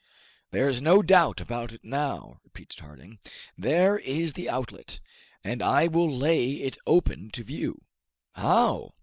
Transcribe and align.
"There 0.49 0.67
is 0.67 0.81
no 0.81 1.03
doubt 1.03 1.39
about 1.39 1.73
it 1.73 1.83
now," 1.83 2.39
repeated 2.43 2.79
Harding. 2.79 3.19
"There 3.55 3.99
is 3.99 4.33
the 4.33 4.49
outlet, 4.49 4.99
and 5.43 5.61
I 5.61 5.85
will 5.85 6.09
lay 6.11 6.53
it 6.53 6.75
open 6.87 7.29
to 7.33 7.43
view!" 7.43 7.83
"How?" 8.33 8.95